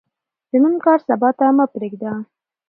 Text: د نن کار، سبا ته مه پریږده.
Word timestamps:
د 0.49 0.51
نن 0.63 0.75
کار، 0.85 0.99
سبا 1.07 1.29
ته 1.37 1.45
مه 1.57 1.65
پریږده. 1.73 2.11